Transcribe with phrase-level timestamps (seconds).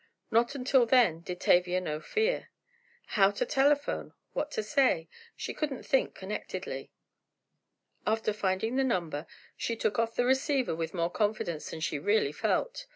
[0.31, 2.49] Not until then did Tavia know fear!
[3.13, 6.91] How to telephone, what to say—she couldn't think connectedly.
[8.07, 12.31] After finding the number, she took off the receiver with more confidence than she really
[12.31, 12.87] felt.